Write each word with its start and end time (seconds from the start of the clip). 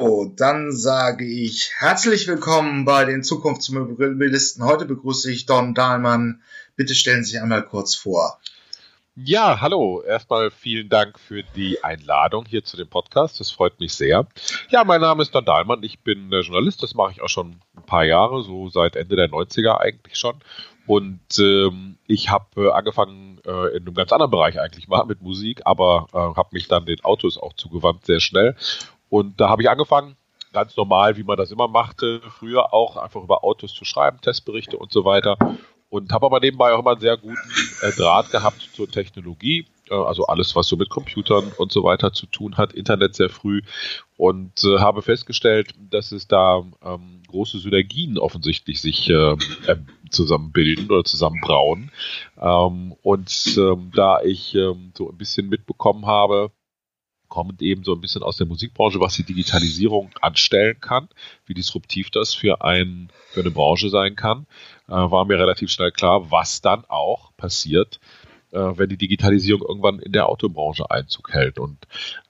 So, 0.00 0.32
dann 0.34 0.72
sage 0.72 1.26
ich 1.26 1.72
herzlich 1.76 2.26
willkommen 2.26 2.86
bei 2.86 3.04
den 3.04 3.22
Zukunftsmobilisten. 3.22 4.64
Heute 4.64 4.86
begrüße 4.86 5.30
ich 5.30 5.44
Don 5.44 5.74
Dahlmann. 5.74 6.40
Bitte 6.74 6.94
stellen 6.94 7.22
Sie 7.22 7.32
sich 7.32 7.42
einmal 7.42 7.66
kurz 7.66 7.94
vor. 7.94 8.38
Ja, 9.14 9.60
hallo. 9.60 10.00
Erstmal 10.00 10.50
vielen 10.50 10.88
Dank 10.88 11.18
für 11.18 11.42
die 11.42 11.84
Einladung 11.84 12.46
hier 12.46 12.64
zu 12.64 12.78
dem 12.78 12.88
Podcast. 12.88 13.40
Das 13.40 13.50
freut 13.50 13.78
mich 13.78 13.92
sehr. 13.92 14.26
Ja, 14.70 14.84
mein 14.84 15.02
Name 15.02 15.20
ist 15.20 15.34
Don 15.34 15.44
Dahlmann. 15.44 15.82
Ich 15.82 16.00
bin 16.00 16.32
äh, 16.32 16.40
Journalist. 16.40 16.82
Das 16.82 16.94
mache 16.94 17.12
ich 17.12 17.20
auch 17.20 17.28
schon 17.28 17.60
ein 17.76 17.84
paar 17.84 18.04
Jahre, 18.04 18.42
so 18.42 18.70
seit 18.70 18.96
Ende 18.96 19.16
der 19.16 19.28
90er 19.28 19.80
eigentlich 19.80 20.16
schon. 20.16 20.36
Und 20.86 21.20
ähm, 21.38 21.98
ich 22.06 22.30
habe 22.30 22.68
äh, 22.68 22.70
angefangen 22.70 23.38
äh, 23.44 23.76
in 23.76 23.82
einem 23.82 23.94
ganz 23.94 24.12
anderen 24.12 24.30
Bereich 24.30 24.58
eigentlich 24.58 24.88
mal 24.88 25.04
mit 25.04 25.20
Musik, 25.20 25.60
aber 25.66 26.06
äh, 26.14 26.16
habe 26.16 26.48
mich 26.52 26.68
dann 26.68 26.86
den 26.86 27.04
Autos 27.04 27.36
auch 27.36 27.52
zugewandt 27.52 28.06
sehr 28.06 28.20
schnell 28.20 28.56
und 29.10 29.40
da 29.40 29.48
habe 29.48 29.62
ich 29.62 29.68
angefangen, 29.68 30.16
ganz 30.52 30.76
normal, 30.76 31.16
wie 31.16 31.24
man 31.24 31.36
das 31.36 31.50
immer 31.50 31.68
machte, 31.68 32.20
früher 32.38 32.72
auch 32.72 32.96
einfach 32.96 33.22
über 33.22 33.44
Autos 33.44 33.74
zu 33.74 33.84
schreiben, 33.84 34.20
Testberichte 34.20 34.78
und 34.78 34.92
so 34.92 35.04
weiter. 35.04 35.36
Und 35.88 36.12
habe 36.12 36.26
aber 36.26 36.38
nebenbei 36.38 36.72
auch 36.72 36.78
immer 36.78 36.92
einen 36.92 37.00
sehr 37.00 37.16
guten 37.16 37.50
äh, 37.82 37.90
Draht 37.90 38.30
gehabt 38.30 38.60
zur 38.74 38.88
Technologie, 38.88 39.66
äh, 39.90 39.94
also 39.94 40.26
alles, 40.26 40.54
was 40.54 40.68
so 40.68 40.76
mit 40.76 40.88
Computern 40.88 41.50
und 41.58 41.72
so 41.72 41.82
weiter 41.82 42.12
zu 42.12 42.26
tun 42.26 42.56
hat, 42.56 42.72
Internet 42.72 43.16
sehr 43.16 43.28
früh. 43.28 43.62
Und 44.16 44.62
äh, 44.62 44.78
habe 44.78 45.02
festgestellt, 45.02 45.74
dass 45.90 46.12
es 46.12 46.28
da 46.28 46.62
ähm, 46.84 47.22
große 47.26 47.58
Synergien 47.58 48.18
offensichtlich 48.18 48.80
sich 48.80 49.10
äh, 49.10 49.36
zusammenbilden 50.10 50.88
oder 50.90 51.02
zusammenbrauen. 51.02 51.90
Ähm, 52.40 52.94
und 53.02 53.56
ähm, 53.58 53.90
da 53.92 54.20
ich 54.22 54.54
ähm, 54.54 54.92
so 54.96 55.10
ein 55.10 55.16
bisschen 55.16 55.48
mitbekommen 55.48 56.06
habe, 56.06 56.52
kommend 57.30 57.62
eben 57.62 57.82
so 57.82 57.94
ein 57.94 58.02
bisschen 58.02 58.22
aus 58.22 58.36
der 58.36 58.46
Musikbranche, 58.46 59.00
was 59.00 59.16
die 59.16 59.22
Digitalisierung 59.22 60.10
anstellen 60.20 60.78
kann, 60.80 61.08
wie 61.46 61.54
disruptiv 61.54 62.10
das 62.10 62.34
für, 62.34 62.62
ein, 62.62 63.08
für 63.30 63.40
eine 63.40 63.50
Branche 63.50 63.88
sein 63.88 64.16
kann, 64.16 64.46
äh, 64.88 64.92
war 64.92 65.24
mir 65.24 65.38
relativ 65.38 65.70
schnell 65.70 65.92
klar, 65.92 66.30
was 66.30 66.60
dann 66.60 66.84
auch 66.88 67.34
passiert, 67.38 68.00
äh, 68.52 68.58
wenn 68.58 68.90
die 68.90 68.98
Digitalisierung 68.98 69.62
irgendwann 69.66 70.00
in 70.00 70.12
der 70.12 70.28
Autobranche 70.28 70.90
Einzug 70.90 71.32
hält. 71.32 71.58
Und 71.58 71.78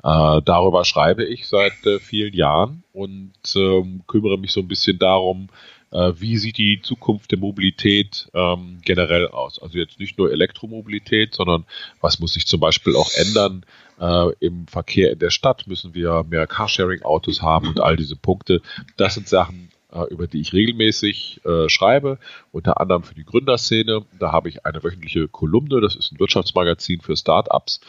äh, 0.04 0.40
darüber 0.44 0.84
schreibe 0.84 1.24
ich 1.24 1.48
seit 1.48 1.84
äh, 1.86 1.98
vielen 1.98 2.34
Jahren 2.34 2.84
und 2.92 3.32
ähm, 3.56 4.02
kümmere 4.06 4.38
mich 4.38 4.52
so 4.52 4.60
ein 4.60 4.68
bisschen 4.68 4.98
darum, 4.98 5.48
äh, 5.92 6.12
wie 6.16 6.36
sieht 6.36 6.58
die 6.58 6.80
Zukunft 6.82 7.30
der 7.30 7.38
Mobilität 7.38 8.28
ähm, 8.34 8.78
generell 8.84 9.28
aus? 9.28 9.60
Also 9.60 9.78
jetzt 9.78 9.98
nicht 9.98 10.18
nur 10.18 10.30
Elektromobilität, 10.30 11.34
sondern 11.34 11.64
was 12.00 12.20
muss 12.20 12.34
sich 12.34 12.46
zum 12.46 12.60
Beispiel 12.60 12.96
auch 12.96 13.10
ändern 13.14 13.64
äh, 14.00 14.32
im 14.40 14.66
Verkehr 14.66 15.12
in 15.12 15.18
der 15.18 15.30
Stadt? 15.30 15.66
Müssen 15.66 15.94
wir 15.94 16.24
mehr 16.24 16.46
Carsharing-Autos 16.46 17.42
haben 17.42 17.68
und 17.68 17.80
all 17.80 17.96
diese 17.96 18.16
Punkte? 18.16 18.62
Das 18.96 19.14
sind 19.14 19.28
Sachen, 19.28 19.70
äh, 19.92 20.04
über 20.10 20.26
die 20.26 20.40
ich 20.40 20.52
regelmäßig 20.52 21.40
äh, 21.44 21.68
schreibe, 21.68 22.18
unter 22.52 22.80
anderem 22.80 23.02
für 23.02 23.14
die 23.14 23.24
Gründerszene. 23.24 24.04
Da 24.18 24.32
habe 24.32 24.48
ich 24.48 24.66
eine 24.66 24.82
wöchentliche 24.82 25.28
Kolumne, 25.28 25.80
das 25.80 25.94
ist 25.94 26.12
ein 26.12 26.18
Wirtschaftsmagazin 26.18 27.00
für 27.00 27.16
Startups. 27.16 27.80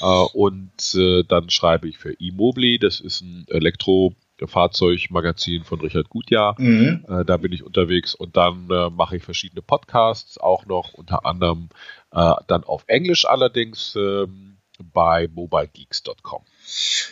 Äh, 0.00 0.04
und 0.04 0.94
äh, 0.94 1.24
dann 1.24 1.50
schreibe 1.50 1.88
ich 1.88 1.98
für 1.98 2.14
eMobili, 2.20 2.78
das 2.78 3.00
ist 3.00 3.22
ein 3.22 3.46
Elektro- 3.48 4.14
Fahrzeugmagazin 4.46 5.62
von 5.62 5.80
Richard 5.80 6.08
Gutjahr. 6.08 6.56
Mhm. 6.58 7.04
Äh, 7.08 7.24
da 7.24 7.36
bin 7.36 7.52
ich 7.52 7.64
unterwegs 7.64 8.14
und 8.14 8.36
dann 8.36 8.68
äh, 8.70 8.90
mache 8.90 9.16
ich 9.16 9.22
verschiedene 9.22 9.62
Podcasts, 9.62 10.38
auch 10.38 10.66
noch 10.66 10.92
unter 10.92 11.24
anderem 11.24 11.68
äh, 12.10 12.32
dann 12.48 12.64
auf 12.64 12.84
Englisch 12.88 13.26
allerdings 13.26 13.94
ähm, 13.96 14.53
bei 14.92 15.28
mobilegeeks.com. 15.28 16.42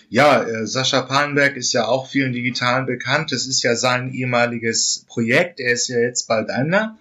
Ja, 0.09 0.43
äh, 0.43 0.67
Sascha 0.67 1.03
Palenberg 1.03 1.57
ist 1.57 1.73
ja 1.73 1.87
auch 1.87 2.09
vielen 2.09 2.33
Digitalen 2.33 2.87
bekannt. 2.87 3.33
Das 3.33 3.47
ist 3.47 3.63
ja 3.63 3.77
sein 3.77 4.13
ehemaliges 4.13 5.05
Projekt. 5.09 5.61
Er 5.61 5.73
ist 5.73 5.89
ja 5.89 5.99
jetzt 5.99 6.27
bei 6.29 6.43
Daimler. 6.43 6.99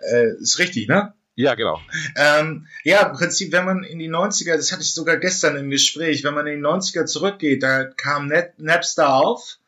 Äh, 0.00 0.34
ist 0.40 0.58
richtig, 0.58 0.88
ne? 0.88 1.14
Ja, 1.34 1.54
genau. 1.54 1.80
Ähm, 2.16 2.66
ja, 2.84 3.06
im 3.06 3.16
Prinzip, 3.16 3.52
wenn 3.52 3.64
man 3.64 3.84
in 3.84 3.98
die 3.98 4.10
90er, 4.10 4.56
das 4.56 4.70
hatte 4.70 4.82
ich 4.82 4.92
sogar 4.92 5.16
gestern 5.16 5.56
im 5.56 5.70
Gespräch, 5.70 6.24
wenn 6.24 6.34
man 6.34 6.46
in 6.46 6.60
die 6.60 6.66
90er 6.66 7.06
zurückgeht, 7.06 7.62
da 7.62 7.84
kam 7.84 8.28
Net 8.28 8.58
Napster 8.58 9.14
auf, 9.14 9.58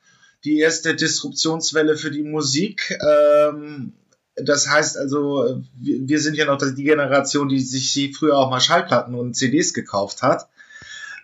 die 0.45 0.59
erste 0.59 0.95
Disruptionswelle 0.95 1.97
für 1.97 2.11
die 2.11 2.23
Musik. 2.23 2.99
Ähm, 3.01 3.95
das 4.37 4.69
heißt 4.69 4.97
also, 4.97 5.63
wir, 5.77 6.09
wir 6.09 6.21
sind 6.21 6.37
ja 6.37 6.47
noch 6.47 6.59
die 6.59 6.85
Generation, 6.85 7.49
die 7.49 7.61
sich 7.61 8.17
früher 8.17 8.37
auch 8.37 8.51
mal 8.51 8.61
Schallplatten 8.61 9.15
und 9.15 9.35
CDs 9.35 9.75
gekauft 9.75 10.23
hat. 10.23 10.49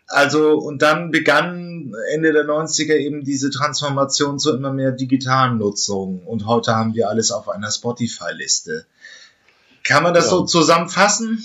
Also, 0.06 0.59
und 0.59 0.82
dann 0.82 1.12
begann 1.12 1.94
Ende 2.12 2.32
der 2.32 2.44
90er 2.44 2.97
eben 2.97 3.22
diese 3.22 3.50
Transformation 3.50 4.38
zu 4.41 4.54
immer 4.54 4.72
mehr 4.72 4.91
digitalen 4.91 5.59
Nutzung. 5.59 6.26
Und 6.26 6.47
heute 6.47 6.75
haben 6.75 6.94
wir 6.94 7.09
alles 7.09 7.31
auf 7.31 7.49
einer 7.49 7.70
Spotify-Liste. 7.70 8.87
Kann 9.84 10.03
man 10.03 10.15
das 10.15 10.25
ja. 10.25 10.31
so 10.31 10.44
zusammenfassen? 10.44 11.44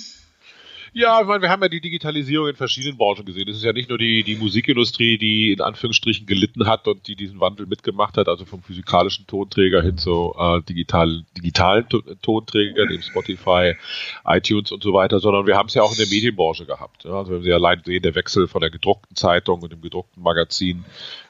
Ja, 0.98 1.20
ich 1.20 1.28
meine, 1.28 1.42
wir 1.42 1.50
haben 1.50 1.62
ja 1.62 1.68
die 1.68 1.82
Digitalisierung 1.82 2.48
in 2.48 2.56
verschiedenen 2.56 2.96
Branchen 2.96 3.26
gesehen. 3.26 3.50
Es 3.50 3.58
ist 3.58 3.66
ja 3.66 3.74
nicht 3.74 3.90
nur 3.90 3.98
die, 3.98 4.24
die 4.24 4.38
Musikindustrie, 4.38 5.18
die 5.18 5.52
in 5.52 5.60
Anführungsstrichen 5.60 6.26
gelitten 6.26 6.68
hat 6.68 6.88
und 6.88 7.06
die 7.10 7.18
diesen 7.18 7.42
Wandel 7.42 7.66
mitgemacht 7.66 8.16
hat, 8.16 8.30
also 8.30 8.46
vom 8.46 8.64
physikalischen 8.64 9.28
Tonträger 9.28 9.82
hin 9.82 9.98
zu 9.98 10.34
äh, 10.40 10.62
digital, 10.62 11.26
digitalen 11.36 11.86
Tonträgern, 12.22 12.88
dem 12.88 13.02
Spotify, 13.02 13.74
iTunes 14.24 14.72
und 14.72 14.84
so 14.84 14.94
weiter, 14.94 15.20
sondern 15.20 15.46
wir 15.46 15.58
haben 15.58 15.68
es 15.68 15.74
ja 15.74 15.82
auch 15.82 15.92
in 15.92 15.98
der 15.98 16.08
Medienbranche 16.08 16.66
gehabt. 16.66 17.04
Ja? 17.04 17.12
Also 17.12 17.34
wenn 17.34 17.42
Sie 17.42 17.52
allein 17.52 17.82
sehen, 17.84 18.02
der 18.02 18.16
Wechsel 18.16 18.48
von 18.48 18.62
der 18.62 18.70
gedruckten 18.70 19.18
Zeitung 19.18 19.64
und 19.64 19.74
dem 19.74 19.82
gedruckten 19.82 20.24
Magazin 20.24 20.86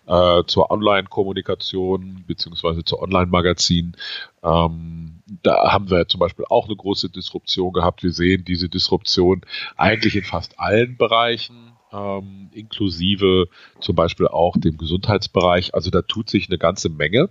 äh, 0.07 0.43
zur 0.45 0.71
Online-Kommunikation 0.71 2.23
beziehungsweise 2.27 2.83
zur 2.83 3.01
Online-Magazin. 3.01 3.95
Ähm, 4.43 5.23
da 5.43 5.71
haben 5.71 5.89
wir 5.89 6.07
zum 6.07 6.19
Beispiel 6.19 6.45
auch 6.49 6.66
eine 6.66 6.75
große 6.75 7.09
Disruption 7.09 7.73
gehabt. 7.73 8.03
Wir 8.03 8.11
sehen 8.11 8.45
diese 8.45 8.69
Disruption 8.69 9.41
eigentlich 9.75 10.15
in 10.15 10.23
fast 10.23 10.59
allen 10.59 10.97
Bereichen. 10.97 11.73
Ähm, 11.91 12.49
inklusive 12.51 13.47
zum 13.79 13.95
Beispiel 13.95 14.27
auch 14.27 14.55
dem 14.57 14.77
Gesundheitsbereich. 14.77 15.73
Also 15.73 15.89
da 15.89 16.01
tut 16.01 16.29
sich 16.29 16.49
eine 16.49 16.57
ganze 16.57 16.89
Menge. 16.89 17.29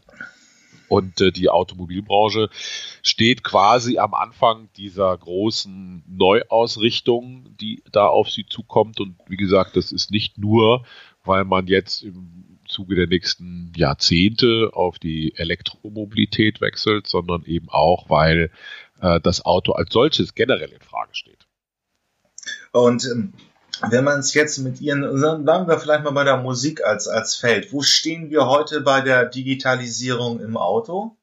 Und 0.88 1.20
äh, 1.20 1.32
die 1.32 1.48
Automobilbranche 1.48 2.50
steht 3.02 3.42
quasi 3.42 3.98
am 3.98 4.14
Anfang 4.14 4.68
dieser 4.76 5.16
großen 5.16 6.04
Neuausrichtung, 6.06 7.56
die 7.60 7.82
da 7.90 8.06
auf 8.06 8.30
sie 8.30 8.46
zukommt. 8.46 9.00
Und 9.00 9.16
wie 9.26 9.36
gesagt, 9.36 9.76
das 9.76 9.92
ist 9.92 10.10
nicht 10.10 10.38
nur, 10.38 10.84
weil 11.24 11.44
man 11.44 11.66
jetzt 11.66 12.02
im 12.02 12.58
Zuge 12.74 12.96
der 12.96 13.06
nächsten 13.06 13.72
Jahrzehnte 13.76 14.70
auf 14.72 14.98
die 14.98 15.34
Elektromobilität 15.36 16.60
wechselt, 16.60 17.06
sondern 17.06 17.44
eben 17.44 17.68
auch, 17.68 18.10
weil 18.10 18.50
äh, 19.00 19.20
das 19.20 19.44
Auto 19.44 19.72
als 19.72 19.92
solches 19.92 20.34
generell 20.34 20.70
in 20.70 20.80
Frage 20.80 21.14
steht. 21.14 21.46
Und 22.72 23.04
ähm, 23.04 23.32
wenn 23.90 24.04
man 24.04 24.18
es 24.18 24.34
jetzt 24.34 24.58
mit 24.58 24.80
Ihren, 24.80 25.18
sagen 25.18 25.46
wir 25.46 25.78
vielleicht 25.78 26.04
mal 26.04 26.10
bei 26.10 26.24
der 26.24 26.38
Musik 26.38 26.84
als, 26.84 27.08
als 27.08 27.36
Feld, 27.36 27.72
wo 27.72 27.82
stehen 27.82 28.30
wir 28.30 28.46
heute 28.46 28.80
bei 28.80 29.00
der 29.00 29.26
Digitalisierung 29.26 30.40
im 30.40 30.56
Auto? 30.56 31.16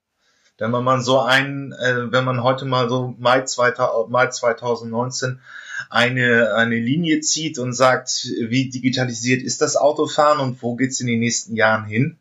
Wenn 0.57 0.72
man 0.72 1.01
so 1.01 1.19
ein, 1.19 1.73
äh, 1.73 2.11
wenn 2.11 2.23
man 2.23 2.44
heute 2.44 2.66
mal 2.66 2.88
so 2.88 3.16
Mai, 3.17 3.41
2000, 3.41 4.11
Mai 4.11 4.28
2019 4.28 5.41
eine, 5.90 6.56
eine 6.56 6.78
Linie 6.80 7.22
zieht 7.22 7.59
und 7.59 7.74
sagt, 7.74 8.28
wie 8.40 8.69
digitalisiert 8.69 9.42
ist 9.42 9.62
das 9.62 9.75
Autofahren 9.75 10.40
und 10.40 10.62
wo 10.62 10.75
geht 10.75 10.92
es 10.92 11.02
in 11.02 11.08
den 11.08 11.19
nächsten 11.19 11.56
Jahren 11.56 11.86
hin? 11.86 12.18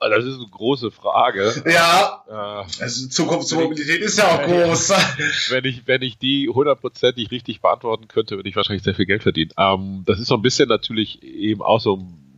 Ah, 0.00 0.08
das 0.08 0.24
ist 0.24 0.36
eine 0.36 0.48
große 0.48 0.92
Frage. 0.92 1.52
Ja. 1.66 2.22
Äh, 2.28 2.82
also 2.82 3.08
Zukunftsmobilität 3.08 4.00
ist 4.00 4.18
ja 4.18 4.28
auch 4.28 4.42
groß. 4.44 4.90
wenn 5.50 5.64
ich, 5.64 5.88
wenn 5.88 6.02
ich 6.02 6.18
die 6.18 6.48
hundertprozentig 6.48 7.32
richtig 7.32 7.60
beantworten 7.60 8.06
könnte, 8.06 8.36
würde 8.36 8.48
ich 8.48 8.54
wahrscheinlich 8.54 8.84
sehr 8.84 8.94
viel 8.94 9.06
Geld 9.06 9.24
verdienen. 9.24 9.50
Ähm, 9.58 10.04
das 10.06 10.20
ist 10.20 10.28
so 10.28 10.36
ein 10.36 10.42
bisschen 10.42 10.68
natürlich 10.68 11.22
eben 11.24 11.62
auch 11.62 11.80
so 11.80 11.96
ein 11.96 12.28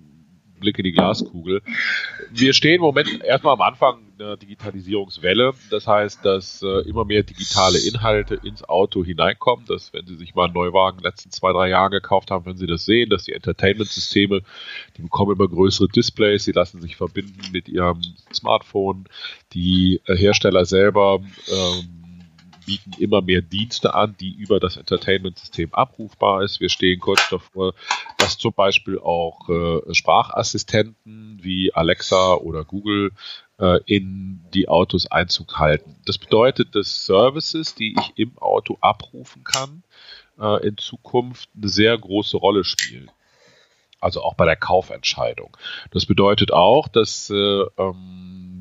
Blick 0.59 0.79
in 0.79 0.85
die 0.85 0.93
Glaskugel. 0.93 1.61
Wir 2.31 2.55
stehen 2.55 2.77
im 2.77 2.81
Moment 2.81 3.23
erstmal 3.23 3.53
am 3.53 3.61
Anfang 3.61 4.10
einer 4.21 4.37
Digitalisierungswelle. 4.37 5.53
Das 5.71 5.87
heißt, 5.87 6.25
dass 6.25 6.63
äh, 6.63 6.89
immer 6.89 7.05
mehr 7.05 7.23
digitale 7.23 7.79
Inhalte 7.79 8.35
ins 8.35 8.63
Auto 8.65 9.05
hineinkommen. 9.05 9.67
Dass, 9.67 9.93
wenn 9.93 10.07
Sie 10.07 10.17
sich 10.17 10.35
mal 10.35 10.45
einen 10.45 10.55
Neuwagen 10.55 10.99
in 10.99 11.03
den 11.03 11.11
letzten 11.11 11.31
zwei, 11.31 11.53
drei 11.53 11.69
Jahren 11.69 11.91
gekauft 11.91 12.31
haben, 12.31 12.47
wenn 12.47 12.57
Sie 12.57 12.67
das 12.67 12.85
sehen, 12.85 13.11
dass 13.11 13.25
die 13.25 13.33
Entertainment-Systeme, 13.33 14.43
die 14.97 15.03
bekommen 15.03 15.33
immer 15.33 15.49
größere 15.49 15.89
Displays, 15.89 16.45
sie 16.45 16.53
lassen 16.53 16.81
sich 16.81 16.97
verbinden 16.97 17.41
mit 17.53 17.69
Ihrem 17.69 18.01
Smartphone. 18.33 19.05
Die 19.53 20.01
äh, 20.07 20.17
Hersteller 20.17 20.65
selber 20.65 21.21
ähm, 21.49 22.00
bieten 22.65 22.93
immer 22.99 23.23
mehr 23.23 23.43
Dienste 23.43 23.95
an, 23.95 24.17
die 24.21 24.33
über 24.33 24.61
das 24.61 24.77
Entertainment-System 24.77 25.75
abrufbar 25.75 26.43
ist. 26.43 26.61
Wir 26.61 26.69
stehen 26.69 27.01
kurz 27.01 27.29
davor, 27.31 27.75
dass 28.19 28.39
zum 28.39 28.53
Beispiel 28.53 28.99
auch 28.99 29.49
äh, 29.49 29.95
Sprachassistenten 29.95 31.39
wie 31.43 31.73
Alexa 31.75 32.35
oder 32.35 32.65
Google 32.65 33.13
äh, 33.59 33.81
in 33.87 34.45
die 34.55 34.69
Autos 34.69 35.11
Einzug 35.11 35.59
halten. 35.59 35.97
Das 36.07 36.19
bedeutet, 36.19 36.75
dass 36.75 37.07
Services, 37.07 37.75
die 37.75 37.95
ich 37.99 38.13
im 38.17 38.39
Auto 38.39 38.79
abrufen 38.81 39.45
kann, 39.45 39.83
äh, 40.39 40.67
in 40.67 40.77
Zukunft 40.77 41.49
eine 41.57 41.69
sehr 41.69 41.97
große 41.97 42.37
Rolle 42.37 42.65
spielen. 42.65 43.11
also 44.01 44.23
auch 44.23 44.35
bei 44.35 44.47
der 44.47 44.57
Kaufentscheidung. 44.57 45.57
Das 45.91 46.07
bedeutet 46.07 46.53
auch, 46.53 46.89
dass 46.89 47.29
äh, 47.31 47.35
ähm, 47.77 48.60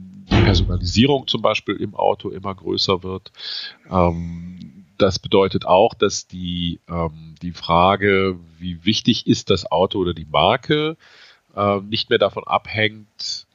Personalisierung 0.49 1.27
zum 1.27 1.41
Beispiel 1.41 1.75
im 1.75 1.95
Auto 1.95 2.29
immer 2.29 2.55
größer 2.55 3.03
wird. 3.03 3.31
Ähm, 3.89 4.85
das 4.97 5.19
bedeutet 5.19 5.65
auch, 5.65 5.93
dass 5.93 6.27
die, 6.27 6.79
ähm, 6.89 7.35
die 7.41 7.51
Frage, 7.51 8.37
wie 8.57 8.83
wichtig 8.83 9.27
ist 9.27 9.51
das 9.51 9.71
Auto 9.71 9.99
oder 9.99 10.13
die 10.13 10.25
Marke, 10.25 10.97
äh, 11.55 11.79
nicht 11.81 12.09
mehr 12.09 12.17
davon 12.17 12.43
abhängt, 12.45 13.45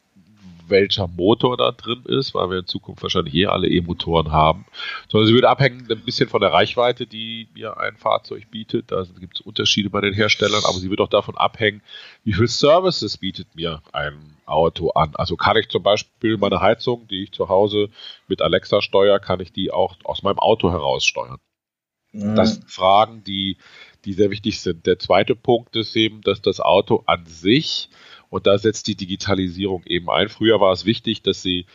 welcher 0.68 1.08
Motor 1.08 1.56
da 1.56 1.72
drin 1.72 2.04
ist, 2.06 2.32
weil 2.32 2.48
wir 2.48 2.58
in 2.60 2.66
Zukunft 2.66 3.02
wahrscheinlich 3.02 3.34
eh 3.34 3.46
alle 3.46 3.68
E-Motoren 3.68 4.32
haben, 4.32 4.64
sondern 5.08 5.26
sie 5.26 5.34
würde 5.34 5.50
abhängen 5.50 5.86
ein 5.90 6.00
bisschen 6.00 6.28
von 6.28 6.40
der 6.40 6.52
Reichweite, 6.52 7.06
die 7.06 7.48
mir 7.54 7.76
ein 7.76 7.96
Fahrzeug 7.96 8.50
bietet. 8.50 8.92
Da 8.92 9.04
gibt 9.18 9.40
es 9.40 9.40
Unterschiede 9.42 9.90
bei 9.90 10.00
den 10.00 10.14
Herstellern, 10.14 10.62
aber 10.64 10.78
sie 10.78 10.90
wird 10.90 11.00
auch 11.00 11.08
davon 11.08 11.36
abhängen, 11.36 11.82
wie 12.22 12.32
viel 12.32 12.48
Services 12.48 13.18
bietet 13.18 13.54
mir 13.54 13.82
ein 13.92 14.33
Auto 14.46 14.90
an. 14.90 15.14
Also 15.14 15.36
kann 15.36 15.56
ich 15.56 15.68
zum 15.68 15.82
Beispiel 15.82 16.36
meine 16.36 16.60
Heizung, 16.60 17.06
die 17.08 17.24
ich 17.24 17.32
zu 17.32 17.48
Hause 17.48 17.90
mit 18.28 18.42
Alexa 18.42 18.82
steuere, 18.82 19.20
kann 19.20 19.40
ich 19.40 19.52
die 19.52 19.70
auch 19.70 19.96
aus 20.04 20.22
meinem 20.22 20.38
Auto 20.38 20.70
heraus 20.70 21.04
steuern. 21.04 21.38
Mhm. 22.12 22.36
Das 22.36 22.54
sind 22.54 22.70
Fragen, 22.70 23.24
die, 23.24 23.58
die 24.04 24.12
sehr 24.12 24.30
wichtig 24.30 24.60
sind. 24.60 24.86
Der 24.86 24.98
zweite 24.98 25.34
Punkt 25.34 25.76
ist 25.76 25.96
eben, 25.96 26.22
dass 26.22 26.40
das 26.40 26.60
Auto 26.60 27.02
an 27.06 27.26
sich 27.26 27.88
und 28.30 28.46
da 28.46 28.58
setzt 28.58 28.86
die 28.86 28.96
Digitalisierung 28.96 29.84
eben 29.86 30.10
ein. 30.10 30.28
Früher 30.28 30.60
war 30.60 30.72
es 30.72 30.84
wichtig, 30.84 31.22
dass 31.22 31.42
sie, 31.42 31.66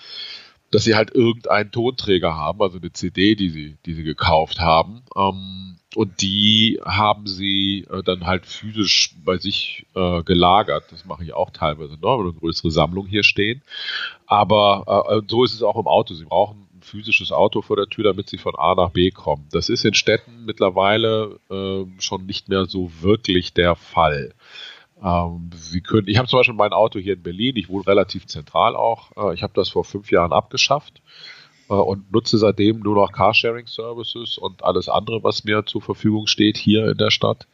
dass 0.71 0.83
sie 0.83 0.95
halt 0.95 1.11
irgendeinen 1.11 1.71
Tonträger 1.71 2.35
haben, 2.35 2.61
also 2.61 2.77
eine 2.77 2.91
CD, 2.93 3.35
die 3.35 3.49
sie, 3.49 3.77
die 3.85 3.93
sie 3.93 4.03
gekauft 4.03 4.59
haben. 4.59 5.01
Ähm, 5.15 5.77
und 5.95 6.21
die 6.21 6.79
haben 6.85 7.25
sie 7.25 7.87
äh, 7.89 8.03
dann 8.03 8.27
halt 8.27 8.45
physisch 8.45 9.15
bei 9.25 9.37
sich 9.37 9.87
äh, 9.95 10.21
gelagert. 10.21 10.85
Das 10.91 11.05
mache 11.05 11.23
ich 11.23 11.33
auch 11.33 11.49
teilweise 11.49 11.93
noch, 11.93 12.19
weil 12.19 12.25
eine 12.25 12.33
größere 12.33 12.69
Sammlung 12.69 13.07
hier 13.07 13.23
stehen. 13.23 13.63
Aber 14.27 15.05
äh, 15.09 15.21
so 15.27 15.43
ist 15.43 15.53
es 15.53 15.63
auch 15.63 15.77
im 15.77 15.87
Auto. 15.87 16.13
Sie 16.13 16.25
brauchen 16.25 16.67
ein 16.75 16.83
physisches 16.83 17.31
Auto 17.31 17.63
vor 17.63 17.75
der 17.75 17.87
Tür, 17.87 18.03
damit 18.03 18.29
sie 18.29 18.37
von 18.37 18.55
A 18.55 18.75
nach 18.75 18.91
B 18.91 19.09
kommen. 19.09 19.47
Das 19.51 19.69
ist 19.69 19.83
in 19.83 19.95
Städten 19.95 20.45
mittlerweile 20.45 21.39
äh, 21.49 21.85
schon 21.99 22.27
nicht 22.27 22.49
mehr 22.49 22.65
so 22.65 22.91
wirklich 23.01 23.53
der 23.53 23.75
Fall. 23.75 24.33
Ähm, 25.03 25.49
Sie 25.55 25.81
können, 25.81 26.07
ich 26.07 26.17
habe 26.17 26.27
zum 26.27 26.39
Beispiel 26.39 26.55
mein 26.55 26.73
Auto 26.73 26.99
hier 26.99 27.13
in 27.13 27.23
Berlin, 27.23 27.55
ich 27.55 27.69
wohne 27.69 27.87
relativ 27.87 28.27
zentral 28.27 28.75
auch. 28.75 29.11
Äh, 29.15 29.33
ich 29.33 29.43
habe 29.43 29.53
das 29.55 29.69
vor 29.69 29.83
fünf 29.83 30.11
Jahren 30.11 30.33
abgeschafft 30.33 31.01
äh, 31.69 31.73
und 31.73 32.11
nutze 32.11 32.37
seitdem 32.37 32.79
nur 32.79 32.95
noch 32.95 33.11
Carsharing-Services 33.11 34.37
und 34.37 34.63
alles 34.63 34.89
andere, 34.89 35.23
was 35.23 35.43
mir 35.43 35.65
zur 35.65 35.81
Verfügung 35.81 36.27
steht 36.27 36.57
hier 36.57 36.89
in 36.89 36.97
der 36.97 37.11
Stadt 37.11 37.47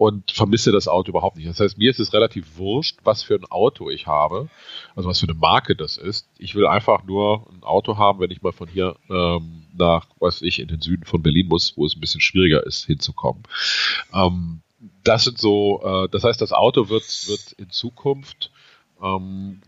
und 0.00 0.32
vermisse 0.32 0.72
das 0.72 0.88
Auto 0.88 1.10
überhaupt 1.10 1.36
nicht. 1.36 1.46
Das 1.46 1.60
heißt, 1.60 1.76
mir 1.76 1.90
ist 1.90 2.00
es 2.00 2.14
relativ 2.14 2.56
wurscht, 2.56 3.00
was 3.04 3.22
für 3.22 3.34
ein 3.34 3.44
Auto 3.50 3.90
ich 3.90 4.06
habe, 4.06 4.48
also 4.96 5.10
was 5.10 5.20
für 5.20 5.28
eine 5.28 5.38
Marke 5.38 5.76
das 5.76 5.98
ist. 5.98 6.26
Ich 6.38 6.54
will 6.54 6.66
einfach 6.66 7.04
nur 7.04 7.46
ein 7.52 7.62
Auto 7.62 7.98
haben, 7.98 8.18
wenn 8.18 8.30
ich 8.30 8.40
mal 8.40 8.52
von 8.52 8.66
hier 8.66 8.96
ähm, 9.10 9.66
nach, 9.76 10.06
was 10.18 10.40
ich, 10.40 10.58
in 10.58 10.68
den 10.68 10.80
Süden 10.80 11.04
von 11.04 11.22
Berlin 11.22 11.48
muss, 11.48 11.76
wo 11.76 11.84
es 11.84 11.94
ein 11.94 12.00
bisschen 12.00 12.22
schwieriger 12.22 12.66
ist, 12.66 12.86
hinzukommen. 12.86 13.42
Ähm, 14.14 14.62
das 15.04 15.24
sind 15.24 15.38
so, 15.38 15.82
äh, 15.84 16.08
das 16.08 16.24
heißt, 16.24 16.40
das 16.40 16.52
Auto 16.52 16.88
wird, 16.88 17.04
wird 17.28 17.52
in 17.52 17.70
Zukunft 17.70 18.50
ähm, 19.02 19.60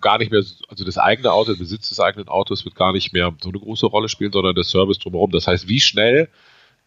gar 0.00 0.18
nicht 0.18 0.30
mehr, 0.30 0.42
also 0.68 0.84
das 0.84 0.98
eigene 0.98 1.32
Auto, 1.32 1.52
der 1.52 1.58
Besitz 1.58 1.88
des 1.88 2.00
eigenen 2.00 2.28
Autos 2.28 2.64
wird 2.64 2.74
gar 2.74 2.92
nicht 2.92 3.12
mehr 3.12 3.34
so 3.42 3.48
eine 3.48 3.58
große 3.58 3.86
Rolle 3.86 4.08
spielen, 4.08 4.32
sondern 4.32 4.54
der 4.54 4.64
Service 4.64 4.98
drumherum. 4.98 5.30
Das 5.30 5.46
heißt, 5.46 5.68
wie 5.68 5.80
schnell 5.80 6.28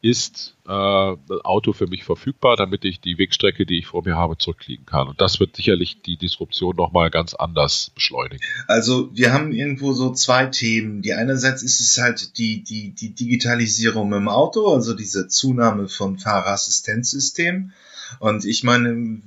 ist 0.01 0.55
äh, 0.67 0.71
Auto 0.71 1.73
für 1.73 1.87
mich 1.87 2.03
verfügbar, 2.03 2.55
damit 2.55 2.85
ich 2.85 3.01
die 3.01 3.17
Wegstrecke, 3.17 3.65
die 3.65 3.79
ich 3.79 3.87
vor 3.87 4.03
mir 4.05 4.15
habe, 4.15 4.37
zurücklegen 4.37 4.85
kann. 4.85 5.07
Und 5.07 5.19
das 5.21 5.39
wird 5.39 5.55
sicherlich 5.55 6.01
die 6.03 6.17
Disruption 6.17 6.75
nochmal 6.75 7.09
ganz 7.09 7.33
anders 7.33 7.91
beschleunigen. 7.95 8.43
Also 8.67 9.09
wir 9.13 9.33
haben 9.33 9.51
irgendwo 9.51 9.93
so 9.93 10.11
zwei 10.11 10.45
Themen. 10.45 11.01
Die 11.01 11.13
einerseits 11.13 11.63
ist 11.63 11.79
es 11.79 11.97
halt 11.97 12.37
die, 12.37 12.63
die, 12.63 12.91
die 12.91 13.15
Digitalisierung 13.15 14.13
im 14.13 14.27
Auto, 14.27 14.71
also 14.71 14.93
diese 14.93 15.27
Zunahme 15.27 15.87
von 15.87 16.19
Fahrerassistenzsystemen. 16.19 17.73
Und 18.19 18.45
ich 18.45 18.63
meine, 18.63 19.19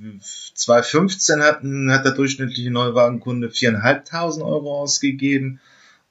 2015 0.55 1.41
hat, 1.41 1.63
hat 1.63 2.05
der 2.05 2.13
durchschnittliche 2.13 2.71
Neuwagenkunde 2.71 3.49
4.500 3.49 4.41
Euro 4.41 4.81
ausgegeben 4.81 5.59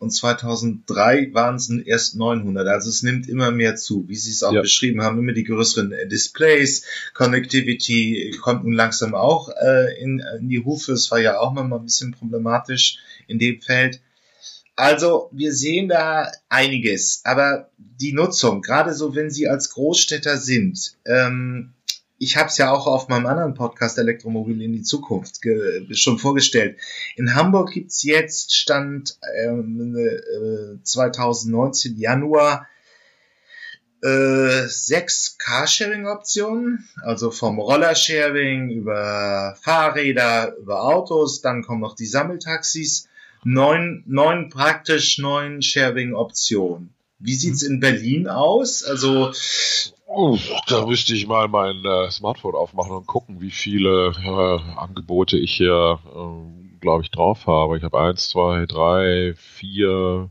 und 0.00 0.11
2003 0.12 1.35
waren 1.35 1.56
es 1.56 1.69
erst 1.69 2.17
900. 2.17 2.67
Also 2.67 2.88
es 2.88 3.02
nimmt 3.02 3.29
immer 3.29 3.50
mehr 3.50 3.76
zu, 3.76 4.08
wie 4.08 4.17
Sie 4.17 4.31
es 4.31 4.43
auch 4.43 4.55
ja. 4.55 4.62
beschrieben 4.62 5.02
haben, 5.02 5.19
immer 5.19 5.35
die 5.35 5.44
größeren 5.44 5.93
äh, 5.93 6.08
Displays, 6.08 6.87
Connectivity 7.12 8.35
kommt 8.41 8.64
nun 8.64 8.73
langsam 8.73 9.14
auch 9.14 9.50
äh, 9.50 10.02
in, 10.02 10.23
in 10.38 10.49
die 10.49 10.64
Hufe. 10.64 10.93
Es 10.93 11.11
war 11.11 11.20
ja 11.20 11.38
auch 11.38 11.52
mal 11.52 11.70
ein 11.70 11.85
bisschen 11.85 12.12
problematisch 12.12 12.97
in 13.29 13.38
dem 13.38 13.61
Feld. 13.61 14.00
Also 14.75 15.29
wir 15.32 15.52
sehen 15.52 15.88
da 15.88 16.32
einiges, 16.49 17.20
aber 17.25 17.69
die 17.76 18.14
Nutzung, 18.14 18.62
gerade 18.62 18.94
so 18.94 19.14
wenn 19.14 19.31
Sie 19.31 19.49
als 19.49 19.69
Großstädter 19.69 20.38
sind, 20.38 20.96
ähm, 21.05 21.75
ich 22.22 22.37
habe 22.37 22.49
es 22.49 22.58
ja 22.58 22.70
auch 22.70 22.87
auf 22.87 23.08
meinem 23.08 23.25
anderen 23.25 23.55
Podcast 23.55 23.96
Elektromobil 23.96 24.61
in 24.61 24.75
die 24.75 24.82
Zukunft 24.82 25.40
schon 25.93 26.19
vorgestellt. 26.19 26.78
In 27.17 27.34
Hamburg 27.34 27.72
gibt's 27.72 28.02
jetzt, 28.02 28.55
Stand 28.55 29.19
ähm, 29.43 29.96
äh, 29.96 30.82
2019 30.82 31.96
Januar, 31.96 32.69
äh, 34.02 34.67
sechs 34.67 35.38
Carsharing-Optionen, 35.38 36.87
also 37.02 37.31
vom 37.31 37.58
Rollersharing 37.58 38.69
über 38.69 39.56
Fahrräder, 39.62 40.56
über 40.58 40.84
Autos, 40.84 41.40
dann 41.40 41.62
kommen 41.62 41.81
noch 41.81 41.96
die 41.96 42.06
Sammeltaxis, 42.06 43.08
neun, 43.44 44.05
neun 44.06 44.50
praktisch 44.50 45.17
neun 45.17 45.62
Sharing-Optionen. 45.62 46.93
Wie 47.19 47.34
sieht's 47.34 47.62
in 47.62 47.81
Berlin 47.81 48.28
aus? 48.28 48.82
Also 48.82 49.32
Oh, 50.12 50.36
da 50.66 50.86
müsste 50.86 51.14
ich 51.14 51.28
mal 51.28 51.46
mein 51.46 51.84
äh, 51.84 52.10
Smartphone 52.10 52.56
aufmachen 52.56 52.96
und 52.96 53.06
gucken, 53.06 53.40
wie 53.40 53.52
viele 53.52 54.12
äh, 54.24 54.76
Angebote 54.76 55.38
ich 55.38 55.52
hier, 55.52 56.00
äh, 56.04 56.80
glaube 56.80 57.04
ich, 57.04 57.12
drauf 57.12 57.46
habe. 57.46 57.78
Ich 57.78 57.84
habe 57.84 58.00
eins, 58.00 58.28
zwei, 58.28 58.66
drei, 58.66 59.34
vier, 59.36 60.28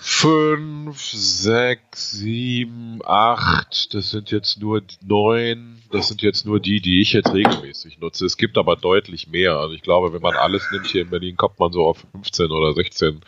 fünf, 0.00 0.98
sechs, 1.02 2.12
sieben, 2.12 3.00
acht. 3.04 3.92
Das 3.92 4.10
sind 4.10 4.30
jetzt 4.30 4.58
nur 4.58 4.80
neun. 5.04 5.82
Das 5.90 6.08
sind 6.08 6.22
jetzt 6.22 6.46
nur 6.46 6.58
die, 6.58 6.80
die 6.80 7.02
ich 7.02 7.12
jetzt 7.12 7.34
regelmäßig 7.34 7.98
nutze. 7.98 8.24
Es 8.24 8.38
gibt 8.38 8.56
aber 8.56 8.76
deutlich 8.76 9.28
mehr. 9.28 9.58
Also 9.58 9.74
ich 9.74 9.82
glaube, 9.82 10.14
wenn 10.14 10.22
man 10.22 10.36
alles 10.36 10.70
nimmt 10.72 10.86
hier 10.86 11.02
in 11.02 11.10
Berlin, 11.10 11.36
kommt 11.36 11.58
man 11.58 11.70
so 11.70 11.84
auf 11.84 12.06
15 12.12 12.50
oder 12.50 12.72
16 12.72 13.20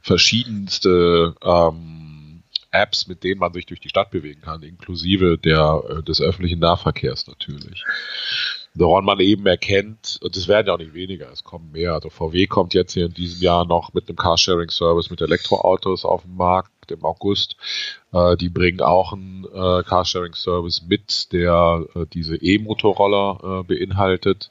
verschiedenste 0.00 1.34
ähm, 1.42 2.03
Apps, 2.74 3.06
mit 3.06 3.24
denen 3.24 3.40
man 3.40 3.52
sich 3.52 3.66
durch 3.66 3.80
die 3.80 3.88
Stadt 3.88 4.10
bewegen 4.10 4.42
kann, 4.42 4.62
inklusive 4.62 5.38
der, 5.38 5.82
äh, 5.88 6.02
des 6.02 6.20
öffentlichen 6.20 6.58
Nahverkehrs 6.58 7.26
natürlich. 7.26 7.84
Woran 8.76 9.04
man 9.04 9.20
eben 9.20 9.46
erkennt, 9.46 10.18
und 10.20 10.36
es 10.36 10.48
werden 10.48 10.66
ja 10.66 10.74
auch 10.74 10.78
nicht 10.78 10.94
weniger, 10.94 11.30
es 11.30 11.44
kommen 11.44 11.70
mehr. 11.70 11.92
Also 11.92 12.10
VW 12.10 12.48
kommt 12.48 12.74
jetzt 12.74 12.92
hier 12.92 13.06
in 13.06 13.14
diesem 13.14 13.40
Jahr 13.40 13.64
noch 13.64 13.94
mit 13.94 14.08
einem 14.08 14.16
Carsharing-Service 14.16 15.10
mit 15.10 15.20
Elektroautos 15.20 16.04
auf 16.04 16.22
den 16.22 16.34
Markt 16.34 16.90
im 16.90 17.04
August. 17.04 17.56
Äh, 18.12 18.36
die 18.36 18.48
bringen 18.48 18.80
auch 18.80 19.12
einen 19.12 19.44
äh, 19.44 19.84
Carsharing-Service 19.84 20.82
mit, 20.88 21.32
der 21.32 21.86
äh, 21.94 22.06
diese 22.12 22.34
E-Motorroller 22.34 23.60
äh, 23.60 23.62
beinhaltet. 23.62 24.50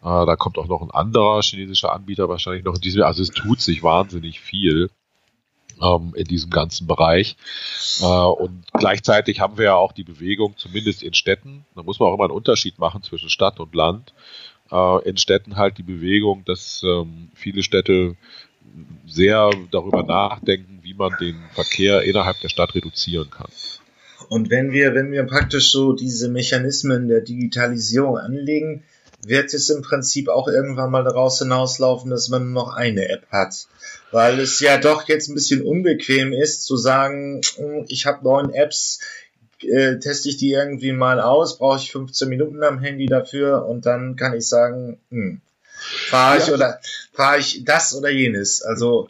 Äh, 0.00 0.26
da 0.26 0.36
kommt 0.36 0.58
auch 0.58 0.68
noch 0.68 0.82
ein 0.82 0.92
anderer 0.92 1.42
chinesischer 1.42 1.92
Anbieter 1.92 2.28
wahrscheinlich 2.28 2.64
noch 2.64 2.76
in 2.76 2.80
diesem 2.82 3.00
Jahr. 3.00 3.08
Also 3.08 3.22
es 3.22 3.30
tut 3.30 3.60
sich 3.60 3.82
wahnsinnig 3.82 4.40
viel 4.40 4.90
ähm, 5.82 6.12
in 6.16 6.24
diesem 6.24 6.50
ganzen 6.50 6.86
Bereich. 6.86 7.36
Äh, 8.00 8.04
und 8.04 8.64
gleichzeitig 8.72 9.40
haben 9.40 9.58
wir 9.58 9.66
ja 9.66 9.74
auch 9.74 9.92
die 9.92 10.04
Bewegung, 10.04 10.54
zumindest 10.56 11.02
in 11.02 11.14
Städten, 11.14 11.64
da 11.74 11.82
muss 11.82 11.98
man 11.98 12.08
auch 12.08 12.14
immer 12.14 12.24
einen 12.24 12.32
Unterschied 12.32 12.78
machen 12.78 13.02
zwischen 13.02 13.30
Stadt 13.30 13.60
und 13.60 13.74
Land. 13.74 14.12
Äh, 14.70 15.08
in 15.08 15.16
Städten 15.16 15.56
halt 15.56 15.78
die 15.78 15.82
Bewegung, 15.82 16.44
dass 16.44 16.82
ähm, 16.84 17.30
viele 17.34 17.62
Städte 17.62 18.16
sehr 19.06 19.50
darüber 19.70 20.02
nachdenken, 20.02 20.80
wie 20.82 20.94
man 20.94 21.12
den 21.20 21.36
Verkehr 21.52 22.02
innerhalb 22.02 22.40
der 22.40 22.48
Stadt 22.48 22.74
reduzieren 22.74 23.30
kann. 23.30 23.50
Und 24.28 24.50
wenn 24.50 24.72
wir, 24.72 24.94
wenn 24.94 25.12
wir 25.12 25.22
praktisch 25.24 25.70
so 25.70 25.92
diese 25.92 26.28
Mechanismen 26.28 27.08
der 27.08 27.20
Digitalisierung 27.20 28.18
anlegen, 28.18 28.82
wird 29.28 29.52
es 29.54 29.70
im 29.70 29.82
Prinzip 29.82 30.28
auch 30.28 30.48
irgendwann 30.48 30.90
mal 30.90 31.04
daraus 31.04 31.38
hinauslaufen, 31.38 32.10
dass 32.10 32.28
man 32.28 32.52
nur 32.52 32.64
noch 32.64 32.74
eine 32.74 33.08
App 33.08 33.26
hat. 33.30 33.66
Weil 34.12 34.38
es 34.40 34.60
ja 34.60 34.78
doch 34.78 35.08
jetzt 35.08 35.28
ein 35.28 35.34
bisschen 35.34 35.62
unbequem 35.62 36.32
ist 36.32 36.64
zu 36.64 36.76
sagen, 36.76 37.40
hm, 37.56 37.84
ich 37.88 38.06
habe 38.06 38.24
neun 38.24 38.52
Apps, 38.52 39.00
äh, 39.62 39.98
teste 39.98 40.28
ich 40.28 40.36
die 40.36 40.52
irgendwie 40.52 40.92
mal 40.92 41.20
aus, 41.20 41.58
brauche 41.58 41.78
ich 41.78 41.92
15 41.92 42.28
Minuten 42.28 42.62
am 42.62 42.78
Handy 42.78 43.06
dafür 43.06 43.66
und 43.66 43.86
dann 43.86 44.16
kann 44.16 44.34
ich 44.34 44.46
sagen, 44.48 45.00
hm, 45.10 45.40
fahre 46.08 46.38
ich 46.38 46.46
ja. 46.46 46.54
oder 46.54 46.80
fahre 47.12 47.38
ich 47.38 47.64
das 47.64 47.94
oder 47.94 48.10
jenes. 48.10 48.62
Also 48.62 49.08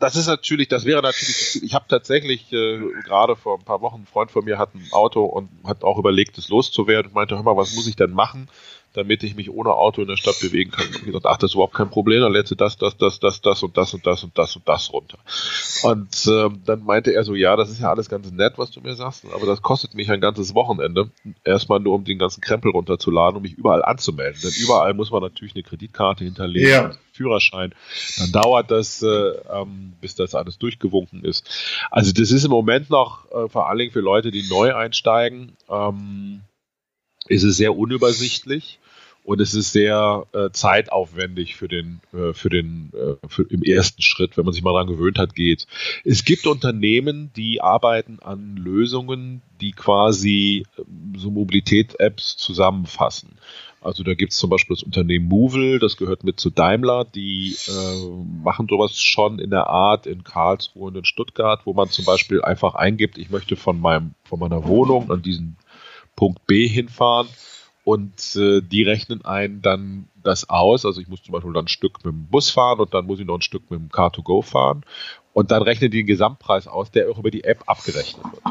das 0.00 0.16
ist 0.16 0.26
natürlich, 0.26 0.68
das 0.68 0.86
wäre 0.86 1.02
natürlich, 1.02 1.62
ich 1.62 1.74
habe 1.74 1.84
tatsächlich 1.86 2.50
äh, 2.52 2.78
gerade 3.04 3.36
vor 3.36 3.58
ein 3.58 3.64
paar 3.64 3.82
Wochen, 3.82 4.00
ein 4.00 4.06
Freund 4.06 4.30
von 4.30 4.44
mir 4.44 4.56
hat 4.56 4.74
ein 4.74 4.88
Auto 4.92 5.24
und 5.24 5.50
hat 5.64 5.84
auch 5.84 5.98
überlegt, 5.98 6.38
es 6.38 6.48
loszuwerden 6.48 7.10
und 7.10 7.14
meinte, 7.14 7.36
hör 7.36 7.42
mal, 7.42 7.56
was 7.56 7.74
muss 7.74 7.86
ich 7.86 7.96
denn 7.96 8.10
machen, 8.10 8.48
damit 8.92 9.22
ich 9.22 9.36
mich 9.36 9.50
ohne 9.50 9.72
Auto 9.72 10.02
in 10.02 10.08
der 10.08 10.16
Stadt 10.16 10.40
bewegen 10.40 10.72
kann. 10.72 10.86
Und 10.86 11.04
gesagt, 11.04 11.26
ach, 11.26 11.36
das 11.36 11.50
ist 11.50 11.54
überhaupt 11.54 11.74
kein 11.74 11.90
Problem, 11.90 12.20
dann 12.20 12.32
lädst 12.32 12.50
du 12.50 12.56
das, 12.56 12.76
das, 12.76 12.96
das, 12.96 13.20
das, 13.20 13.40
das 13.40 13.62
und 13.62 13.76
das 13.76 13.94
und 13.94 14.06
das 14.06 14.24
und 14.24 14.36
das 14.36 14.56
und 14.56 14.68
das 14.68 14.92
runter. 14.92 15.18
Und 15.82 16.26
ähm, 16.26 16.62
dann 16.64 16.84
meinte 16.84 17.12
er 17.12 17.22
so, 17.24 17.34
ja, 17.34 17.54
das 17.56 17.70
ist 17.70 17.80
ja 17.80 17.90
alles 17.90 18.08
ganz 18.08 18.30
nett, 18.32 18.54
was 18.56 18.70
du 18.72 18.80
mir 18.80 18.94
sagst, 18.94 19.24
aber 19.32 19.46
das 19.46 19.62
kostet 19.62 19.94
mich 19.94 20.10
ein 20.10 20.20
ganzes 20.20 20.54
Wochenende. 20.54 21.10
Erstmal 21.44 21.78
nur, 21.80 21.94
um 21.94 22.04
den 22.04 22.18
ganzen 22.18 22.40
Krempel 22.40 22.72
runterzuladen, 22.72 23.36
um 23.36 23.42
mich 23.42 23.54
überall 23.54 23.84
anzumelden. 23.84 24.40
Denn 24.42 24.52
überall 24.58 24.94
muss 24.94 25.10
man 25.10 25.22
natürlich 25.22 25.54
eine 25.54 25.62
Kreditkarte 25.62 26.24
hinterlegen. 26.24 26.70
Ja. 26.70 26.90
Führerschein, 27.12 27.74
dann 28.18 28.32
dauert 28.32 28.70
das, 28.70 29.02
äh, 29.02 29.08
ähm, 29.08 29.92
bis 30.00 30.14
das 30.14 30.34
alles 30.34 30.58
durchgewunken 30.58 31.22
ist. 31.22 31.46
Also 31.90 32.12
das 32.12 32.30
ist 32.30 32.44
im 32.44 32.50
Moment 32.50 32.88
noch 32.88 33.30
äh, 33.30 33.48
vor 33.48 33.68
allen 33.68 33.78
Dingen 33.78 33.90
für 33.90 34.00
Leute, 34.00 34.30
die 34.30 34.48
neu 34.48 34.74
einsteigen, 34.74 35.52
ähm, 35.68 36.40
ist 37.28 37.44
es 37.44 37.56
sehr 37.56 37.76
unübersichtlich 37.76 38.79
und 39.30 39.40
es 39.40 39.54
ist 39.54 39.70
sehr 39.70 40.26
äh, 40.32 40.50
zeitaufwendig 40.50 41.54
für 41.54 41.68
den, 41.68 42.00
äh, 42.12 42.32
für 42.32 42.50
den, 42.50 42.90
äh, 42.92 43.28
für, 43.28 43.44
im 43.44 43.62
ersten 43.62 44.02
Schritt, 44.02 44.36
wenn 44.36 44.44
man 44.44 44.52
sich 44.52 44.64
mal 44.64 44.72
daran 44.72 44.88
gewöhnt 44.88 45.20
hat, 45.20 45.36
geht. 45.36 45.68
Es 46.04 46.24
gibt 46.24 46.48
Unternehmen, 46.48 47.30
die 47.36 47.60
arbeiten 47.60 48.18
an 48.18 48.56
Lösungen, 48.56 49.40
die 49.60 49.70
quasi 49.70 50.66
äh, 50.76 50.82
so 51.16 51.30
Mobilität-Apps 51.30 52.38
zusammenfassen. 52.38 53.38
Also 53.80 54.02
da 54.02 54.14
gibt 54.14 54.32
es 54.32 54.38
zum 54.38 54.50
Beispiel 54.50 54.74
das 54.74 54.82
Unternehmen 54.82 55.28
Movil, 55.28 55.78
das 55.78 55.96
gehört 55.96 56.24
mit 56.24 56.40
zu 56.40 56.50
Daimler, 56.50 57.04
die 57.04 57.56
äh, 57.68 58.42
machen 58.42 58.66
sowas 58.68 59.00
schon 59.00 59.38
in 59.38 59.50
der 59.50 59.68
Art 59.68 60.08
in 60.08 60.24
Karlsruhe 60.24 60.88
und 60.88 60.96
in 60.96 61.04
Stuttgart, 61.04 61.60
wo 61.66 61.72
man 61.72 61.88
zum 61.88 62.04
Beispiel 62.04 62.42
einfach 62.42 62.74
eingibt, 62.74 63.16
ich 63.16 63.30
möchte 63.30 63.54
von 63.54 63.80
meinem, 63.80 64.14
von 64.24 64.40
meiner 64.40 64.66
Wohnung 64.66 65.08
an 65.12 65.22
diesen 65.22 65.56
Punkt 66.16 66.44
B 66.48 66.66
hinfahren 66.66 67.28
und 67.84 68.36
äh, 68.36 68.60
die 68.60 68.82
rechnen 68.82 69.24
einen 69.24 69.62
dann 69.62 70.08
das 70.22 70.48
aus. 70.48 70.84
Also 70.84 71.00
ich 71.00 71.08
muss 71.08 71.22
zum 71.22 71.32
Beispiel 71.32 71.52
dann 71.52 71.64
ein 71.64 71.68
Stück 71.68 72.04
mit 72.04 72.12
dem 72.12 72.26
Bus 72.26 72.50
fahren 72.50 72.80
und 72.80 72.94
dann 72.94 73.06
muss 73.06 73.20
ich 73.20 73.26
noch 73.26 73.36
ein 73.36 73.42
Stück 73.42 73.70
mit 73.70 73.80
dem 73.80 73.88
Car2Go 73.88 74.42
fahren 74.42 74.84
und 75.32 75.50
dann 75.50 75.62
rechnen 75.62 75.90
die 75.90 75.98
den 75.98 76.06
Gesamtpreis 76.06 76.66
aus, 76.66 76.90
der 76.90 77.10
auch 77.10 77.18
über 77.18 77.30
die 77.30 77.44
App 77.44 77.62
abgerechnet 77.66 78.24
wird. 78.24 78.42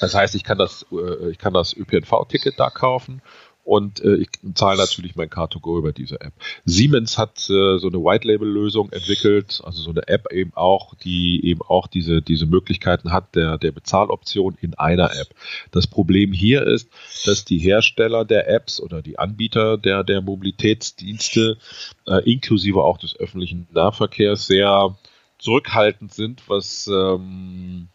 Das 0.00 0.14
heißt, 0.14 0.34
ich 0.34 0.44
kann 0.44 0.58
das, 0.58 0.86
äh, 0.92 1.30
ich 1.30 1.38
kann 1.38 1.54
das 1.54 1.74
ÖPNV-Ticket 1.74 2.58
da 2.58 2.70
kaufen 2.70 3.22
und 3.66 4.00
äh, 4.04 4.14
ich 4.18 4.28
zahle 4.54 4.78
natürlich 4.78 5.16
mein 5.16 5.28
Car2Go 5.28 5.78
über 5.78 5.92
diese 5.92 6.20
App. 6.20 6.32
Siemens 6.64 7.18
hat 7.18 7.38
äh, 7.50 7.78
so 7.78 7.88
eine 7.88 7.98
White-Label-Lösung 7.98 8.92
entwickelt, 8.92 9.60
also 9.64 9.82
so 9.82 9.90
eine 9.90 10.06
App 10.06 10.32
eben 10.32 10.52
auch, 10.54 10.94
die 10.94 11.44
eben 11.44 11.62
auch 11.62 11.88
diese, 11.88 12.22
diese 12.22 12.46
Möglichkeiten 12.46 13.10
hat 13.10 13.34
der, 13.34 13.58
der 13.58 13.72
Bezahloption 13.72 14.56
in 14.60 14.74
einer 14.74 15.10
App. 15.16 15.34
Das 15.72 15.88
Problem 15.88 16.32
hier 16.32 16.64
ist, 16.64 16.88
dass 17.24 17.44
die 17.44 17.58
Hersteller 17.58 18.24
der 18.24 18.48
Apps 18.48 18.80
oder 18.80 19.02
die 19.02 19.18
Anbieter 19.18 19.78
der, 19.78 20.04
der 20.04 20.20
Mobilitätsdienste 20.20 21.58
äh, 22.06 22.30
inklusive 22.30 22.84
auch 22.84 22.98
des 22.98 23.18
öffentlichen 23.18 23.66
Nahverkehrs 23.72 24.46
sehr 24.46 24.96
zurückhaltend 25.38 26.14
sind, 26.14 26.48
was 26.48 26.86
ähm, 26.86 27.88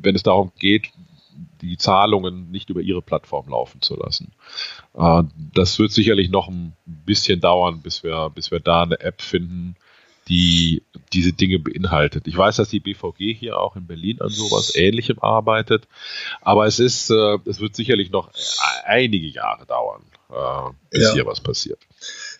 wenn 0.00 0.14
es 0.14 0.22
darum 0.22 0.52
geht, 0.58 0.90
die 1.64 1.78
Zahlungen 1.78 2.50
nicht 2.50 2.70
über 2.70 2.80
ihre 2.80 3.02
Plattform 3.02 3.48
laufen 3.48 3.82
zu 3.82 3.96
lassen. 3.96 4.32
Äh, 4.94 5.22
das 5.54 5.78
wird 5.78 5.92
sicherlich 5.92 6.30
noch 6.30 6.48
ein 6.48 6.76
bisschen 6.86 7.40
dauern, 7.40 7.80
bis 7.82 8.02
wir, 8.02 8.30
bis 8.30 8.50
wir 8.50 8.60
da 8.60 8.82
eine 8.82 9.00
App 9.00 9.22
finden, 9.22 9.76
die 10.28 10.82
diese 11.12 11.32
Dinge 11.32 11.58
beinhaltet. 11.58 12.26
Ich 12.26 12.36
weiß, 12.36 12.56
dass 12.56 12.70
die 12.70 12.80
BVG 12.80 13.34
hier 13.34 13.58
auch 13.58 13.76
in 13.76 13.86
Berlin 13.86 14.20
an 14.20 14.30
sowas 14.30 14.74
Ähnlichem 14.74 15.18
arbeitet, 15.20 15.86
aber 16.40 16.66
es 16.66 16.78
ist, 16.78 17.10
äh, 17.10 17.38
es 17.46 17.60
wird 17.60 17.76
sicherlich 17.76 18.10
noch 18.10 18.30
einige 18.84 19.26
Jahre 19.26 19.66
dauern, 19.66 20.02
äh, 20.30 20.72
bis 20.90 21.08
ja. 21.08 21.14
hier 21.14 21.26
was 21.26 21.40
passiert. 21.40 21.78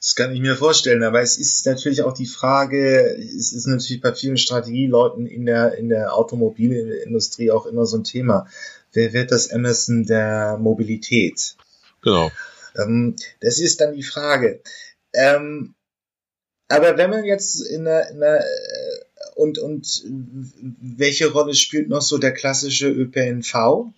Das 0.01 0.15
kann 0.15 0.35
ich 0.35 0.41
mir 0.41 0.57
vorstellen, 0.57 1.03
aber 1.03 1.21
es 1.21 1.39
ist 1.39 1.67
natürlich 1.67 2.03
auch 2.03 2.13
die 2.13 2.27
Frage, 2.27 3.17
es 3.19 3.53
ist 3.53 3.67
natürlich 3.67 4.03
bei 4.03 4.13
vielen 4.13 4.37
Strategieleuten 4.37 5.27
in 5.27 5.47
der, 5.47 5.79
in 5.79 5.89
der 5.89 6.15
Automobilindustrie 6.15 7.51
auch 7.51 7.67
immer 7.67 7.87
so 7.87 7.99
ein 7.99 8.05
Thema 8.05 8.47
wer 8.95 9.13
wird 9.13 9.31
das 9.31 9.51
Amazon 9.51 10.05
der 10.05 10.59
Mobilität? 10.59 11.57
Genau. 12.03 12.31
Ähm, 12.77 13.17
das 13.41 13.61
ist 13.61 13.81
dann 13.81 13.95
die 13.95 14.03
Frage. 14.03 14.61
Ähm, 15.13 15.75
aber 16.69 16.97
wenn 16.97 17.11
man 17.11 17.25
jetzt 17.25 17.61
in 17.61 17.85
der, 17.85 18.11
in 18.11 18.21
der 18.21 18.41
äh, 18.41 19.05
und, 19.37 19.59
und 19.59 20.03
welche 20.81 21.33
Rolle 21.33 21.55
spielt 21.55 21.89
noch 21.89 22.03
so 22.03 22.19
der 22.19 22.33
klassische 22.33 22.89
ÖPNV? 22.89 23.93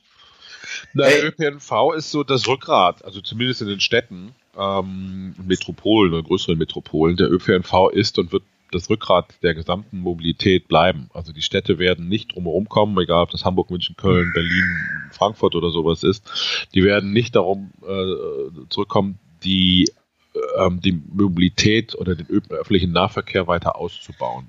Na, 0.94 1.08
der 1.08 1.24
ÖPNV 1.24 1.94
ist 1.96 2.10
so 2.10 2.24
das 2.24 2.46
Rückgrat, 2.48 3.04
also 3.04 3.20
zumindest 3.20 3.62
in 3.62 3.68
den 3.68 3.80
Städten, 3.80 4.34
ähm, 4.56 5.34
Metropolen 5.46 6.12
oder 6.12 6.22
größeren 6.22 6.58
Metropolen. 6.58 7.16
Der 7.16 7.30
ÖPNV 7.30 7.90
ist 7.92 8.18
und 8.18 8.32
wird 8.32 8.42
das 8.76 8.90
Rückgrat 8.90 9.42
der 9.42 9.54
gesamten 9.54 10.00
Mobilität 10.00 10.68
bleiben. 10.68 11.10
Also 11.12 11.32
die 11.32 11.42
Städte 11.42 11.78
werden 11.78 12.08
nicht 12.08 12.34
drumherum 12.34 12.68
kommen, 12.68 12.98
egal 12.98 13.22
ob 13.22 13.30
das 13.30 13.44
Hamburg, 13.44 13.70
München, 13.70 13.96
Köln, 13.96 14.30
Berlin, 14.34 15.10
Frankfurt 15.10 15.54
oder 15.54 15.70
sowas 15.70 16.02
ist. 16.02 16.68
Die 16.74 16.84
werden 16.84 17.12
nicht 17.12 17.36
darum 17.36 17.70
äh, 17.82 18.66
zurückkommen, 18.68 19.18
die, 19.42 19.90
äh, 20.34 20.70
die 20.70 20.92
Mobilität 20.92 21.94
oder 21.94 22.14
den 22.14 22.28
öffentlichen 22.28 22.92
Nahverkehr 22.92 23.46
weiter 23.46 23.76
auszubauen. 23.76 24.48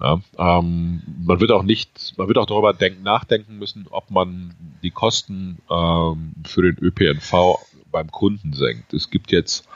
Ja, 0.00 0.20
ähm, 0.36 1.02
man 1.24 1.40
wird 1.40 1.52
auch 1.52 1.62
nicht, 1.62 2.14
man 2.16 2.26
wird 2.26 2.36
auch 2.38 2.46
darüber 2.46 2.72
denken, 2.74 3.04
nachdenken 3.04 3.58
müssen, 3.58 3.86
ob 3.90 4.10
man 4.10 4.52
die 4.82 4.90
Kosten 4.90 5.58
ähm, 5.70 6.32
für 6.44 6.62
den 6.62 6.76
ÖPNV 6.82 7.60
beim 7.92 8.10
Kunden 8.10 8.54
senkt. 8.54 8.92
Es 8.92 9.10
gibt 9.10 9.30
jetzt 9.30 9.68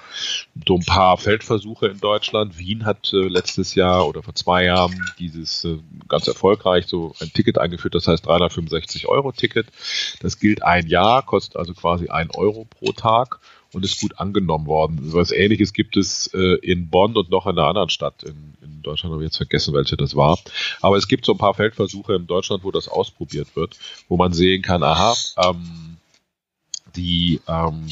so 0.67 0.75
ein 0.77 0.85
paar 0.85 1.17
Feldversuche 1.19 1.87
in 1.87 2.01
Deutschland. 2.01 2.59
Wien 2.59 2.85
hat 2.85 3.13
äh, 3.13 3.29
letztes 3.29 3.75
Jahr 3.75 4.09
oder 4.09 4.23
vor 4.23 4.35
zwei 4.35 4.65
Jahren 4.65 4.99
dieses 5.19 5.65
äh, 5.65 5.79
ganz 6.09 6.27
erfolgreich 6.27 6.87
so 6.87 7.15
ein 7.21 7.33
Ticket 7.33 7.59
eingeführt, 7.59 7.95
das 7.95 8.09
heißt 8.09 8.27
365 8.27 9.07
Euro 9.07 9.33
Ticket. 9.33 9.67
Das 10.21 10.39
gilt 10.41 10.65
ein 10.65 10.87
Jahr, 10.87 11.23
kostet 11.23 11.57
also 11.57 11.75
quasi 11.75 12.09
ein 12.09 12.31
Euro 12.33 12.65
pro 12.65 12.93
Tag 12.93 13.41
und 13.73 13.85
ist 13.85 14.01
gut 14.01 14.19
angenommen 14.19 14.67
worden. 14.67 14.99
Was 15.13 15.31
ähnliches 15.31 15.73
gibt 15.73 15.97
es 15.97 16.29
äh, 16.33 16.57
in 16.63 16.89
Bonn 16.89 17.17
und 17.17 17.31
noch 17.31 17.47
in 17.47 17.59
einer 17.59 17.69
anderen 17.69 17.91
Stadt 17.91 18.23
in, 18.23 18.55
in 18.63 18.83
Deutschland, 18.83 19.13
habe 19.13 19.23
ich 19.23 19.29
jetzt 19.29 19.37
vergessen, 19.37 19.75
welche 19.75 19.97
das 19.97 20.17
war. 20.17 20.39
Aber 20.81 20.97
es 20.97 21.09
gibt 21.09 21.27
so 21.27 21.33
ein 21.33 21.39
paar 21.39 21.55
Feldversuche 21.55 22.15
in 22.15 22.27
Deutschland, 22.27 22.65
wo 22.65 22.71
das 22.71 22.89
ausprobiert 22.89 23.55
wird, 23.55 23.77
wo 24.09 24.17
man 24.17 24.33
sehen 24.33 24.63
kann, 24.63 24.83
aha, 24.83 25.15
ähm, 25.37 25.99
die, 26.97 27.41
ähm, 27.49 27.87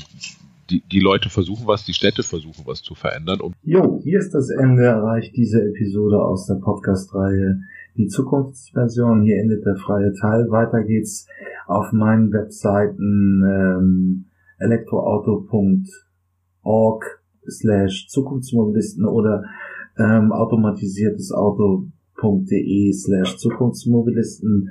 die, 0.70 0.82
die 0.90 1.00
Leute 1.00 1.28
versuchen 1.28 1.66
was, 1.66 1.84
die 1.84 1.92
Städte 1.92 2.23
versuchen 2.23 2.64
was 2.66 2.82
zu 2.82 2.94
verändern. 2.94 3.40
Und 3.40 3.54
jo, 3.62 4.00
hier 4.02 4.18
ist 4.18 4.34
das 4.34 4.49
Ende 4.50 4.84
erreicht 4.84 5.37
diese 5.37 5.62
Episode 5.62 6.23
aus 6.23 6.46
der 6.46 6.56
Podcast-Reihe 6.56 7.61
Die 7.96 8.08
Zukunftsversion. 8.08 9.23
Hier 9.23 9.40
endet 9.40 9.64
der 9.64 9.76
freie 9.76 10.12
Teil. 10.14 10.50
Weiter 10.50 10.82
geht's 10.82 11.28
auf 11.66 11.92
meinen 11.92 12.32
Webseiten 12.32 13.42
ähm, 13.44 14.25
elektroauto.org 14.58 17.23
slash 17.49 18.08
Zukunftsmobilisten 18.08 19.04
oder 19.04 19.44
ähm, 19.99 20.32
automatisiertes 20.32 21.32
Auto.de 21.32 22.92
slash 22.92 23.37
Zukunftsmobilisten 23.37 24.70